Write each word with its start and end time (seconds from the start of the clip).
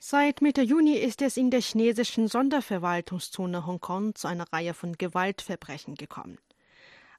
Seit 0.00 0.42
Mitte 0.42 0.62
Juni 0.62 0.94
ist 0.94 1.22
es 1.22 1.36
in 1.36 1.50
der 1.50 1.60
chinesischen 1.60 2.28
Sonderverwaltungszone 2.28 3.66
Hongkong 3.66 4.14
zu 4.14 4.28
einer 4.28 4.44
Reihe 4.52 4.72
von 4.72 4.92
Gewaltverbrechen 4.92 5.96
gekommen. 5.96 6.38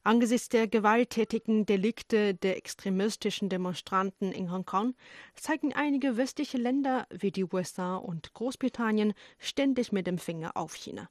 Angesichts 0.03 0.47
der 0.47 0.69
gewalttätigen 0.69 1.65
Delikte 1.65 2.35
der 2.35 2.55
extremistischen 2.55 3.49
Demonstranten 3.49 4.31
in 4.31 4.49
Hongkong 4.49 4.95
zeigen 5.35 5.73
einige 5.73 6.15
westliche 6.15 6.57
Länder 6.57 7.05
wie 7.09 7.31
die 7.31 7.43
USA 7.43 7.97
und 7.97 8.33
Großbritannien 8.33 9.13
ständig 9.39 9.91
mit 9.91 10.07
dem 10.07 10.17
Finger 10.17 10.55
auf 10.55 10.73
China. 10.73 11.09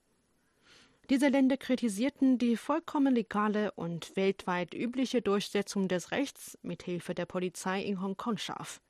Diese 1.11 1.29
Länder 1.29 1.59
kritisierten 1.59 2.39
die 2.39 2.57
vollkommen 2.57 3.15
legale 3.15 3.73
und 3.73 4.17
weltweit 4.17 4.73
übliche 4.73 5.21
Durchsetzung 5.21 5.87
des 5.87 6.13
Rechts 6.13 6.59
mit 6.63 6.83
Hilfe 6.83 7.15
der 7.15 7.27
Polizei 7.27 7.83
in 7.83 8.01
Hongkong 8.01 8.39
scharf. 8.39 8.81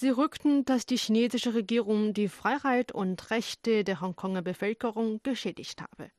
Sie 0.00 0.10
rückten, 0.10 0.64
dass 0.64 0.86
die 0.86 0.96
chinesische 0.96 1.54
Regierung 1.54 2.14
die 2.14 2.28
Freiheit 2.28 2.92
und 2.92 3.32
Rechte 3.32 3.82
der 3.82 4.00
Hongkonger 4.00 4.42
Bevölkerung 4.42 5.18
geschädigt 5.24 5.82
habe. 5.82 6.12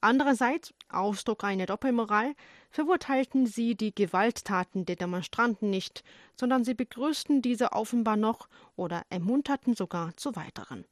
Andererseits, 0.00 0.74
Ausdruck 0.88 1.44
einer 1.44 1.66
Doppelmoral, 1.66 2.34
verurteilten 2.68 3.46
sie 3.46 3.76
die 3.76 3.94
Gewalttaten 3.94 4.86
der 4.86 4.96
Demonstranten 4.96 5.70
nicht, 5.70 6.02
sondern 6.34 6.64
sie 6.64 6.74
begrüßten 6.74 7.42
diese 7.42 7.70
offenbar 7.70 8.16
noch 8.16 8.48
oder 8.74 9.04
ermunterten 9.08 9.76
sogar 9.76 10.16
zu 10.16 10.34
weiteren. 10.34 10.84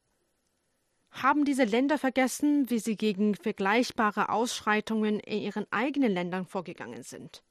Haben 1.11 1.45
diese 1.45 1.65
Länder 1.65 1.98
vergessen, 1.98 2.70
wie 2.70 2.78
sie 2.78 2.95
gegen 2.95 3.34
vergleichbare 3.34 4.28
Ausschreitungen 4.28 5.19
in 5.19 5.41
ihren 5.41 5.67
eigenen 5.73 6.12
Ländern 6.12 6.47
vorgegangen 6.47 7.03
sind? 7.03 7.42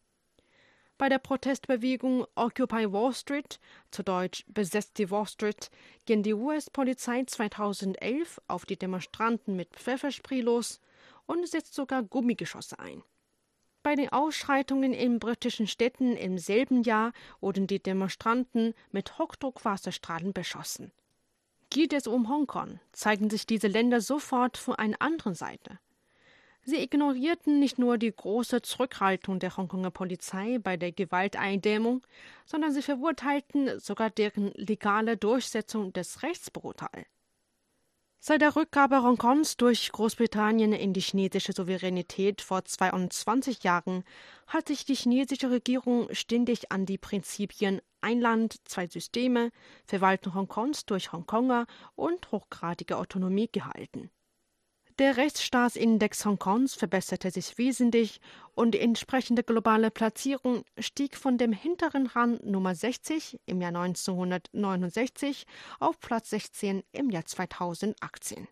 Bei 0.98 1.10
der 1.10 1.20
Protestbewegung 1.20 2.26
Occupy 2.34 2.92
Wall 2.92 3.14
Street, 3.14 3.60
zu 3.92 4.04
Deutsch 4.04 4.44
Besetzt 4.48 4.98
die 4.98 5.12
Wall 5.12 5.28
Street, 5.28 5.70
ging 6.06 6.24
die 6.24 6.34
US-Polizei 6.34 7.24
2011 7.24 8.42
auf 8.48 8.66
die 8.66 8.78
Demonstranten 8.78 9.56
mit 9.56 9.76
Pfefferspray 9.76 10.42
los 10.42 10.80
und 11.28 11.48
setzt 11.48 11.76
sogar 11.76 12.02
Gummigeschosse 12.02 12.80
ein. 12.80 13.04
Bei 13.84 13.96
den 13.96 14.10
Ausschreitungen 14.10 14.92
in 14.92 15.20
britischen 15.20 15.68
Städten 15.68 16.18
im 16.18 16.40
selben 16.40 16.82
Jahr 16.82 17.14
wurden 17.42 17.68
die 17.68 17.82
Demonstranten 17.82 18.74
mit 18.92 19.20
Hochdruckwasserstrahlen 19.20 20.34
beschossen. 20.34 20.92
Geht 21.70 21.94
es 21.94 22.08
um 22.08 22.28
Hongkong, 22.28 22.80
zeigen 22.92 23.30
sich 23.30 23.46
diese 23.46 23.68
Länder 23.68 24.02
sofort 24.02 24.58
von 24.58 24.76
einer 24.76 25.02
anderen 25.02 25.36
Seite. 25.36 25.80
Sie 26.70 26.84
ignorierten 26.84 27.60
nicht 27.60 27.80
nur 27.80 27.98
die 27.98 28.12
große 28.12 28.62
Zurückhaltung 28.62 29.40
der 29.40 29.56
Hongkonger 29.56 29.90
Polizei 29.90 30.60
bei 30.60 30.76
der 30.76 30.92
Gewalteindämmung, 30.92 32.06
sondern 32.46 32.74
sie 32.74 32.82
verurteilten 32.82 33.80
sogar 33.80 34.10
deren 34.10 34.52
legale 34.54 35.16
Durchsetzung 35.16 35.94
des 35.94 36.24
Rechts 36.24 36.52
brutal. 36.52 37.06
Seit 38.20 38.42
der 38.42 38.58
Rückgabe 38.58 39.02
Hongkongs 39.02 39.56
durch 39.56 39.94
Großbritannien 39.94 40.74
in 40.74 40.92
die 40.92 41.00
chinesische 41.00 41.54
Souveränität 41.54 42.42
vor 42.42 42.66
22 42.66 43.64
Jahren 43.64 44.04
hat 44.48 44.68
sich 44.68 44.84
die 44.84 44.96
chinesische 44.96 45.50
Regierung 45.50 46.14
ständig 46.14 46.70
an 46.70 46.86
die 46.86 46.98
Prinzipien 46.98 47.80
ein 48.02 48.20
Land, 48.20 48.58
zwei 48.66 48.88
Systeme, 48.88 49.52
Verwaltung 49.86 50.34
Hongkongs 50.34 50.86
durch 50.86 51.14
Hongkonger 51.14 51.66
und 51.96 52.30
hochgradige 52.34 52.98
Autonomie 52.98 53.48
gehalten. 53.50 54.12
Der 55.00 55.16
Rechtsstaatsindex 55.16 56.26
Hongkongs 56.26 56.74
verbesserte 56.74 57.30
sich 57.30 57.60
wesentlich 57.60 58.20
und 58.56 58.72
die 58.72 58.80
entsprechende 58.80 59.44
globale 59.44 59.92
Platzierung 59.92 60.66
stieg 60.80 61.16
von 61.16 61.38
dem 61.38 61.54
hinteren 61.54 62.08
Rang 62.08 62.40
Nummer 62.44 62.74
60 62.74 63.40
im 63.46 63.62
Jahr 63.62 63.76
1969 63.76 65.46
auf 65.80 66.00
Platz 66.00 66.32
16 66.32 66.84
im 66.94 67.12
Jahr 67.12 67.26
2018. 67.26 68.48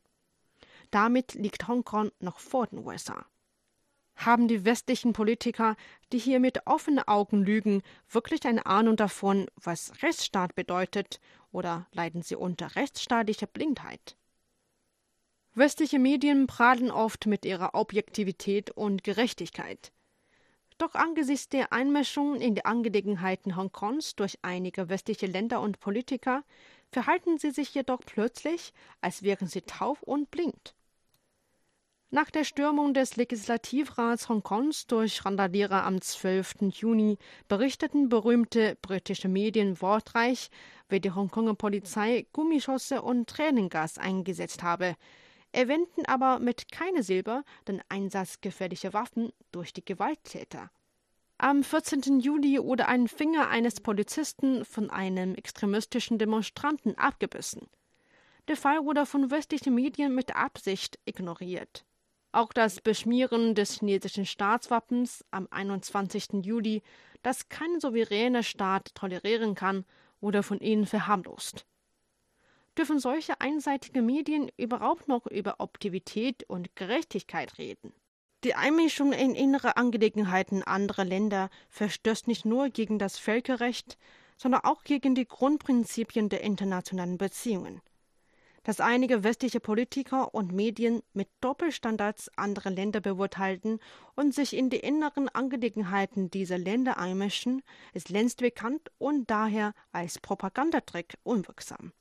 Damit 0.92 1.34
liegt 1.34 1.68
Hongkong 1.68 2.12
noch 2.20 2.38
vor 2.38 2.68
den 2.68 2.86
USA. 2.86 3.26
Haben 4.16 4.48
die 4.48 4.66
westlichen 4.66 5.14
Politiker, 5.14 5.76
die 6.14 6.20
hier 6.20 6.40
mit 6.40 6.68
offenen 6.68 7.08
Augen 7.08 7.44
lügen, 7.44 7.82
wirklich 8.08 8.46
eine 8.46 8.68
Ahnung 8.68 8.98
davon, 8.98 9.48
was 9.56 10.04
Rechtsstaat 10.04 10.54
bedeutet, 10.54 11.20
oder 11.52 11.88
leiden 11.92 12.22
sie 12.22 12.36
unter 12.36 12.76
rechtsstaatlicher 12.76 13.48
Blindheit? 13.48 14.16
Westliche 15.58 16.00
Medien 16.00 16.48
prahlen 16.48 16.92
oft 16.92 17.28
mit 17.28 17.46
ihrer 17.46 17.76
Objektivität 17.76 18.72
und 18.72 19.06
Gerechtigkeit. 19.06 19.94
Doch 20.78 20.96
angesichts 20.96 21.48
der 21.48 21.72
Einmischung 21.72 22.42
in 22.42 22.56
die 22.56 22.66
Angelegenheiten 22.66 23.56
Hongkongs 23.56 24.18
durch 24.18 24.38
einige 24.42 24.90
westliche 24.90 25.28
Länder 25.28 25.62
und 25.62 25.80
Politiker 25.80 26.44
verhalten 26.92 27.38
sie 27.38 27.52
sich 27.52 27.74
jedoch 27.74 28.02
plötzlich, 28.06 28.74
als 29.00 29.24
wären 29.24 29.48
sie 29.48 29.62
taub 29.62 30.02
und 30.02 30.30
blind. 30.30 30.76
Nach 32.10 32.30
der 32.30 32.44
Stürmung 32.44 32.94
des 32.94 33.16
Legislativrats 33.16 34.28
Hongkongs 34.28 34.88
durch 34.88 35.24
Randalierer 35.24 35.86
am 35.86 36.02
12. 36.02 36.74
Juni 36.74 37.18
berichteten 37.48 38.10
berühmte 38.10 38.78
britische 38.82 39.30
Medien 39.30 39.82
wortreich, 39.82 40.50
wie 40.90 41.00
die 41.00 41.12
Hongkonger 41.12 41.56
Polizei 41.56 42.28
Gummischosse 42.34 43.02
und 43.02 43.30
Tränengas 43.30 43.98
eingesetzt 43.98 44.62
habe, 44.62 44.98
erwähnten 45.56 46.06
aber 46.06 46.40
mit 46.40 46.72
keine 46.72 47.02
Silber 47.02 47.44
den 47.68 47.82
Einsatz 47.90 48.42
gefährlicher 48.42 48.94
Waffen 48.94 49.32
durch 49.52 49.74
die 49.74 49.84
Gewalttäter. 49.84 50.70
Am 51.38 51.64
14. 51.64 52.20
Juli 52.20 52.62
wurde 52.62 52.88
ein 52.88 53.08
Finger 53.08 53.50
eines 53.50 53.80
Polizisten 53.82 54.64
von 54.66 54.90
einem 54.90 55.36
extremistischen 55.36 56.18
Demonstranten 56.18 56.98
abgebissen. 56.98 57.68
Der 58.48 58.58
Fall 58.58 58.86
wurde 58.86 59.06
von 59.06 59.32
westlichen 59.32 59.74
Medien 59.74 60.14
mit 60.14 60.36
Absicht 60.36 61.00
ignoriert. 61.06 61.86
Auch 62.32 62.54
das 62.54 62.82
Beschmieren 62.82 63.56
des 63.56 63.80
chinesischen 63.80 64.26
Staatswappens 64.26 65.26
am 65.32 65.48
21. 65.52 66.44
Juli, 66.44 66.84
das 67.24 67.50
kein 67.50 67.80
souveräner 67.80 68.44
Staat 68.44 68.94
tolerieren 68.94 69.56
kann, 69.56 69.86
wurde 70.22 70.44
von 70.44 70.60
ihnen 70.60 70.86
verharmlost 70.86 71.66
dürfen 72.78 73.00
solche 73.00 73.40
einseitige 73.42 74.02
Medien 74.02 74.52
überhaupt 74.58 75.08
noch 75.08 75.26
über 75.28 75.56
Objektivität 75.60 76.44
und 76.48 76.76
Gerechtigkeit 76.76 77.58
reden. 77.58 77.94
Die 78.44 78.54
Einmischung 78.54 79.12
in 79.12 79.34
innere 79.34 79.76
Angelegenheiten 79.76 80.62
anderer 80.62 81.04
Länder 81.04 81.50
verstößt 81.70 82.28
nicht 82.28 82.46
nur 82.46 82.70
gegen 82.70 83.00
das 83.00 83.18
Völkerrecht, 83.18 83.98
sondern 84.38 84.62
auch 84.66 84.84
gegen 84.84 85.16
die 85.16 85.28
Grundprinzipien 85.28 86.30
der 86.30 86.42
internationalen 86.42 87.18
Beziehungen. 87.18 87.82
Dass 88.64 88.80
einige 88.80 89.24
westliche 89.24 89.60
Politiker 89.60 90.34
und 90.34 90.52
Medien 90.52 91.02
mit 91.14 91.30
Doppelstandards 91.40 92.32
andere 92.36 92.70
Länder 92.70 93.00
beurteilen 93.00 93.80
und 94.16 94.34
sich 94.34 94.56
in 94.56 94.70
die 94.70 94.80
inneren 94.80 95.30
Angelegenheiten 95.30 96.32
dieser 96.32 96.58
Länder 96.58 96.98
einmischen, 96.98 97.62
ist 97.94 98.10
längst 98.10 98.40
bekannt 98.40 98.92
und 98.98 99.30
daher 99.30 99.74
als 99.92 100.20
Propagandatrick 100.20 101.16
unwirksam. 101.24 101.94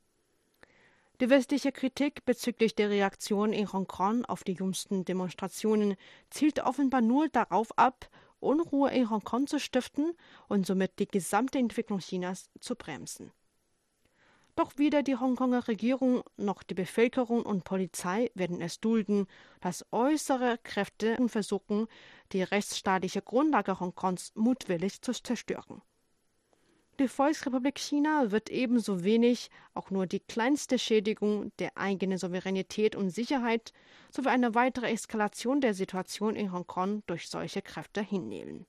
Die 1.21 1.31
westliche 1.31 1.71
Kritik 1.71 2.25
bezüglich 2.25 2.75
der 2.75 2.91
Reaktion 2.91 3.53
in 3.53 3.73
Hongkong 3.73 4.25
auf 4.25 4.43
die 4.43 4.55
jüngsten 4.55 5.05
Demonstrationen 5.05 5.95
zielt 6.29 6.59
offenbar 6.59 7.03
nur 7.03 7.29
darauf 7.29 7.79
ab, 7.79 8.09
Unruhe 8.41 8.91
in 8.91 9.09
Hongkong 9.09 9.47
zu 9.47 9.61
stiften 9.61 10.17
und 10.49 10.67
somit 10.67 10.99
die 10.99 11.07
gesamte 11.07 11.59
Entwicklung 11.59 12.01
Chinas 12.01 12.51
zu 12.59 12.75
bremsen. 12.75 13.31
Doch 14.57 14.73
weder 14.77 15.03
die 15.05 15.17
Hongkonger 15.17 15.69
Regierung 15.69 16.23
noch 16.37 16.63
die 16.65 16.75
Bevölkerung 16.75 17.43
und 17.43 17.65
Polizei 17.65 18.31
werden 18.35 18.61
es 18.61 18.81
dulden, 18.81 19.27
dass 19.61 19.87
äußere 19.93 20.59
Kräfte 20.63 21.17
versuchen, 21.29 21.87
die 22.33 22.43
rechtsstaatliche 22.43 23.23
Grundlage 23.23 23.79
Hongkongs 23.79 24.33
mutwillig 24.35 25.01
zu 25.01 25.13
zerstören. 25.13 25.81
Die 27.00 27.09
Volksrepublik 27.09 27.77
China 27.77 28.31
wird 28.31 28.50
ebenso 28.50 29.03
wenig 29.03 29.50
auch 29.75 29.91
nur 29.91 30.06
die 30.06 30.21
kleinste 30.21 30.78
Schädigung 30.78 31.50
der 31.59 31.77
eigenen 31.77 32.19
Souveränität 32.19 32.95
und 32.95 33.10
Sicherheit 33.10 33.72
sowie 34.10 34.28
eine 34.28 34.54
weitere 34.54 34.92
Eskalation 34.92 35.60
der 35.60 35.74
Situation 35.74 36.36
in 36.36 36.53
Hongkong 36.53 37.03
durch 37.07 37.28
solche 37.28 37.63
Kräfte 37.63 38.01
hinnehmen. 38.01 38.65